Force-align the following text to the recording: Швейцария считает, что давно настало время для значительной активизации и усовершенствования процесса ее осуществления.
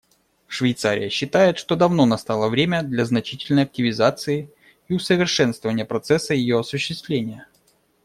Швейцария 0.47 1.11
считает, 1.11 1.59
что 1.59 1.75
давно 1.75 2.07
настало 2.07 2.49
время 2.49 2.81
для 2.81 3.05
значительной 3.05 3.65
активизации 3.65 4.49
и 4.87 4.95
усовершенствования 4.95 5.85
процесса 5.85 6.33
ее 6.33 6.57
осуществления. 6.59 7.45